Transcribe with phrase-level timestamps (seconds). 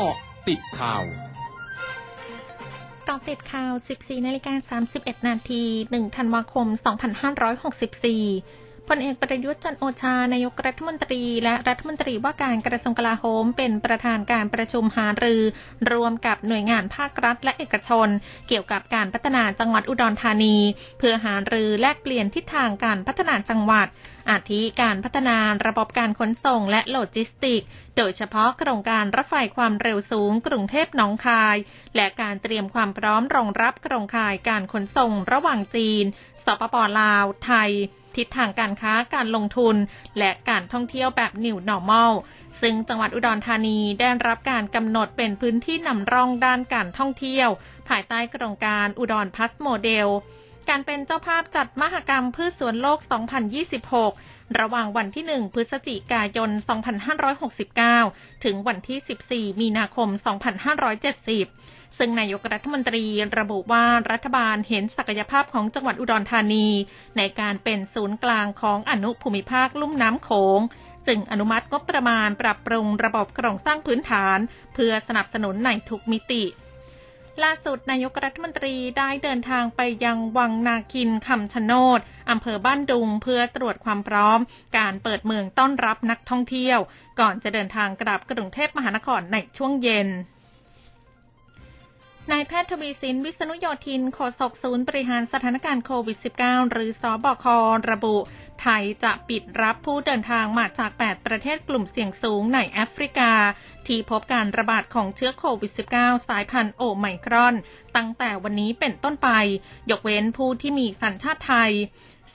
[0.00, 0.18] เกาะ
[0.48, 1.04] ติดข่าว
[3.08, 5.62] กาะติดข่าว 14นาฬิกา31 นาที
[5.92, 6.66] 1 ธันวาคม
[7.48, 15.42] 2564 พลเอกประยุทธ์จันโอชานายกรัฐมนตรี และรัฐมนตรีว่าการกระทรวงกลาโหมเป็นประธานการประชุมหารือ
[15.92, 18.08] รวมกับหน่วยงานภาครัฐและเอกชน
[18.48, 20.56] เกี่ยวกับการพัฒนาจังหวัดอุดรธานี
[20.98, 23.88] เพื่อหารือแลกเปลี่ยนทิศทางการพัฒนาจังหวัด
[24.30, 25.36] อาทิการพัฒนา
[25.66, 27.62] ระบบการขนส่งและโลจิสติกส์
[27.96, 31.56] โดยเฉพาะโครงการรถไฟความเร็วสูงกรุงเทพหนองคาย
[31.96, 36.04] และการเตรียมความพร้อมรองรับโครงข่ายการขนส่งระหว่างจีน
[36.44, 37.72] สปปลาว ไทย
[38.18, 39.76] ทิศทางการค้าการลงทุน
[40.18, 42.12] และการท่องเที่ยวแบบ New Normal
[42.60, 47.48] ซึ่งจังหวัดอุดรธานีได้รับการกำหนดเป็นพื้นที่นำร่องด้านการท่องเที่ยว
[47.88, 50.08] ภายใต้โครงการอุดร Plus Model
[50.68, 52.98] การเป็นเจ้าภาพจัดมหกรรมพืชสวนโลก
[53.78, 56.50] 2026 ระหว่างวันที่ 1 พฤศจิกายน
[57.66, 60.08] 2569 ถึงวันที่ 14 มีนาคม
[61.28, 63.04] 2570 ซึ่งนายกรัฐมนตรี
[63.38, 66.68] ระบุว่ารัฐบาลเห็นศักยภาพของจังหวัดอุดรธานี
[67.16, 70.60] ในการเป็นศูนย์กลางของอนุภูมิภาคลุ่มน้ำโขง
[71.06, 74.38] จึงอนุมัติงบประมาณปรับปรุงระบบโครงสร้างพื้นฐาน
[74.74, 76.44] เพื่อสนับสนุนในทุกมิติ
[77.44, 82.00] ล่าสุดนายกรัฐมนตรีได้เดินทางไปยังวังนาคินคำชะโนด
[82.30, 84.38] อำเภอบ้านดุงเพื่อตรวจความพร้อม
[84.78, 86.78] การเปิดเมืองต้อนรับนักท่องเที่ยว
[87.20, 90.08] ก่อนจะเดินทางกลับกรุงเทพมหานครในช่วงเย็น
[92.32, 97.44] นายแพทย์ทวีสินวิษณุโยธินโฆษกศูนย์บริหารสถานการณ์โควิด -19 หรือสอบค
[97.90, 98.16] ระบุ
[98.62, 103.32] ไทยจะปิดรับผู้เดินทางมาจาก 8 ประเทศกลุ่มเสี่ยงสูงในแอฟริกา
[103.86, 107.54] ที่พบการระบาดของเชื้อโควิด -19 สายพันธุ์โอไมครอน
[107.98, 109.28] ตั้งแต่วันนี้เป็นต้นไป
[109.90, 111.72] ยกเว้นผู้ที่มีสัญชาติไทย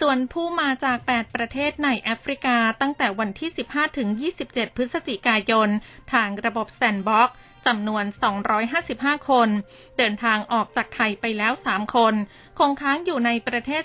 [0.00, 4.08] ส่วนผู้มาจาก 8 ประเทศในแอฟริกาตั้งแต่วันที่ 15 ถึง
[4.44, 5.68] 27 พฤศจิกายน
[6.12, 7.30] ทางระบบแซนบ็อก
[7.66, 8.04] จำนวน
[8.66, 9.48] 255 คน
[9.98, 12.14] เดินทางออกจากไทยไปแล้ว 3 คน
[12.58, 13.82] คงค้างอยู่ในประเทศ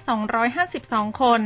[0.59, 1.41] 252 คน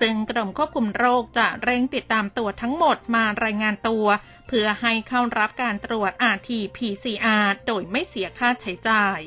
[0.00, 4.06] ซึ่งกรมควบคุมโรคจะเร่งติดตามตัวทั้งหมดมารายงานตัว
[4.48, 9.20] เพื่อให้เข้ารับการตรวจ RT-PCR โดยไม่เสียค่าใช้จ่าย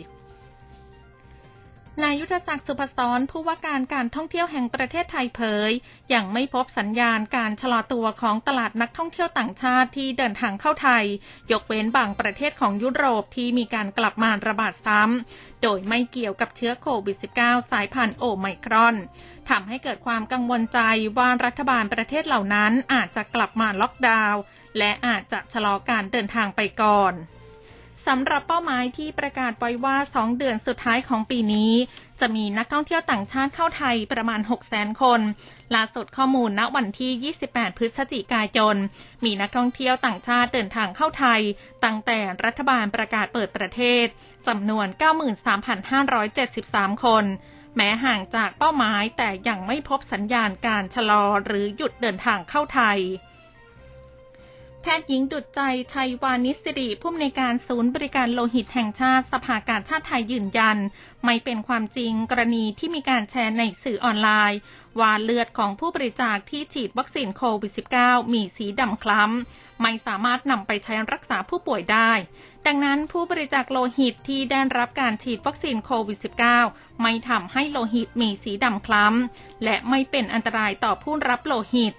[2.04, 5.72] นายยุทธศักดิ์สุพศรผู้ว่าการการท่องเที่ยวแห่งประเทศไทยเผย
[6.14, 11.06] ยังไม่พบสัญญาณการชะลอตัวของตลาดนักท่องเที่ยวต่างชาติที่เดินทางเข้าไทย
[11.52, 18.96] ยกเว้นบางประเทศของยุโรปที่มีการกลับมาระบาดซ้ำ โดยไม่เกี่ยวกับเชื้อโควิด -19 สายพันธุ์โอไมครอน
[19.50, 20.80] ทำให้เกิดความกังวลใจ
[21.18, 24.42] ว่ารัฐบาลประเทศเหล่านั้นอาจจะกลับมาล็อกดาวน์
[24.78, 27.16] และอาจจะชะลอการเดินทางไปก่อน
[28.08, 31.72] สำหรับเป้าหมายที่ประกาศไว้ว่า 2 เดือนสุดท้ายของปีนี้
[32.20, 35.22] จะมีนักท่องเที่ยวต่างชาติเข้าไทยประมาณ6 0 0 0 0 0 คน
[35.76, 38.76] ล่าสุดข้อมูลณวันที่ 28 พฤศจิกายน
[39.26, 41.42] มีนักท่องเที่ยวต่างชาติเดินทางเข้าไทย
[41.84, 44.06] ตั้งแต่รัฐบาลประกาศเปิดประเทศ
[44.48, 44.88] จำนวน
[46.16, 47.26] 93,573 คน
[47.76, 53.00] แม้ห่างจากเป้าหมายแต่ยังไม่พบสัญญาณการชะลอหรือหยุดเดินทางเข้าไทย
[54.88, 55.62] แพทย์หญิงดุจใจ
[55.94, 60.78] ชัยวานิสิริผู้อำนวยการศูนย์บริการโลหิตแห่งชาติสภากาชาติไทยยืนยัน
[61.26, 64.60] ไม่เป็นความจริงกรณีที่มีการแชร์ในสื่อออนไลน์
[65.00, 67.72] ว่าเลือดของผู้บริจาคที่ฉีดวัคซีนโควิด
[68.04, 72.12] -19 มีสีดำคล้ำ ไม่สามารถนำไปใช้รักษาผู้ป่วยได้
[72.66, 76.20] ดังนั้นผู้บริจาคโลหิตที่ได้รับการฉีดวัคซีนโควิด
[76.62, 81.96] -19 ไม่ทำให้โลหิตมีสีดำคล้ำ และไม่เป็นอันตรายต่อผู้รับโลหิต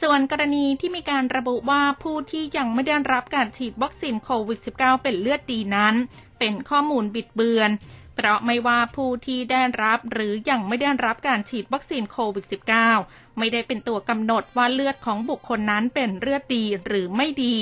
[0.00, 5.94] ส่วนกรณีที่มีการระบุว่าผู้ที่ยังไม่ได้รับการฉีดวัคซีนโควิด -19 เป็นเลือดดีนั้น
[6.38, 7.70] เป็นข้อมูลบิดเบือน
[8.14, 12.44] เพราะไม่ว่าผู้ที่ได้รับหรือยังไม่ได้รับการฉีดวัคซีนโควิด
[12.90, 17.56] -19 ไม่ได้เป็นตัวกำหนดว่าเลือดของบุคคลนั้นเป็นเลือดดีหรือไม่ดี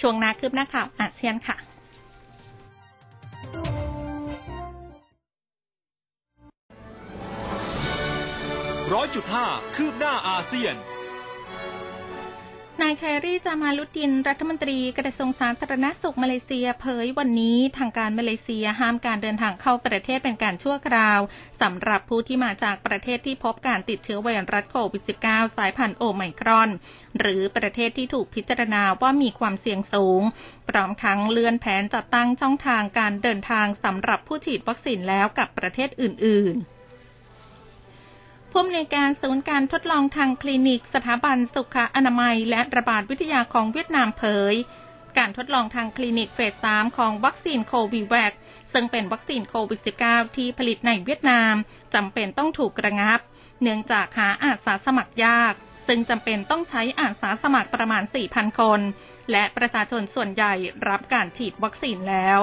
[0.00, 1.56] ช่วงนาคืบหน้าข่าวอาเซียนค่ะ
[8.92, 9.46] ร้อยจุดห้า
[9.76, 10.74] คืบหน้าอาเซียน
[12.82, 21.20] นายแครีจามาลุดิน รัฐมนตรีกระทรวงสาธารณสุขมาเลเซีย เผยวันนี้ทางการมาเลเซียห้ามการเดินทางเข้าประเทศเป็นการชั่วคราว
[21.62, 26.70] สำหรับผู้ที่มาจากประเทศที่พบการติดเชื้อไวรัสโควิด -19 สายพันธุ์โอไมครอน
[27.18, 30.22] หรือประเทศที่ถูกพิจารณาว่ามีความเสี่ยงสูง
[30.68, 36.73] พร้อมทั้งเลื่อนแผนจัดตั้งช่องทางการเดินทางสำหรับผู้ฉีดวัคซีนแล้วกับประเทศอื่น ๆ
[38.56, 44.22] ผู้อำนวยการศูนย์การทดลองทางคลินิก สถาบันสุขอนามัย และระบาดวิทยาของเวียดนามเผ
[44.52, 44.54] ย
[45.18, 48.32] การทดลองทางคลินิกเฟส 3 ของวัคซีน Covivac
[48.72, 51.54] ซึ่งเป็นวัคซีนโควิด -19 ที่ผลิตในเวียดนาม
[51.94, 53.20] จำเป็นต้องถูกระงับ
[53.62, 55.54] เนื่องจากหาอาสาสมัครยาก
[55.86, 58.02] ซึ่งจำเป็นต้องใช้อาสาสมัครประมาณ
[58.32, 58.80] 4,000 คน
[59.30, 60.54] และประชาชนส่วนใหญ่
[60.88, 62.40] รับการฉีดวัคซีนแล้ว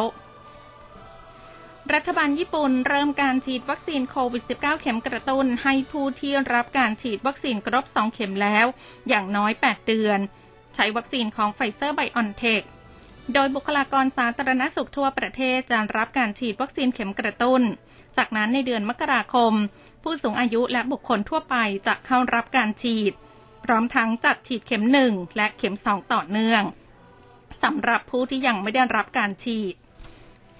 [1.93, 8.65] รัฐบาลญี่ปุ่นเริ่มการฉีดวัคซีนโควิด -19 เข็มกระตุ้นให้ผู้ที่รับการฉีดวัคซีนครบ 2 เข็มแล้ว
[9.07, 10.19] อย่างน้อย 8 เดือน
[10.75, 12.61] ใช้วัคซีนของไฟเซอร์ไบออนเทค
[13.33, 17.61] โดยบุคลากรสาธารณสุขทั่วประเทศจะรับการฉีดวัคซีนเข็มกระตุ้น
[18.17, 19.53] จากนั้นในเดือนมกราคม
[20.03, 21.55] ผู้สูงอายุและบุคคลทั่วไป
[21.87, 23.13] จะเข้ารับการฉีด
[23.63, 26.63] พร้อมทั้งจัดฉีดเข็มหนึ่งและเข็มสองต่อเนื่อง
[27.63, 29.75] สำหรับผู้ที่ยังไม่ได้รับการฉีด